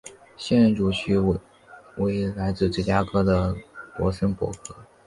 [0.35, 1.15] 现任主席
[1.95, 3.55] 为来自芝加哥的
[3.99, 4.75] 罗森博格。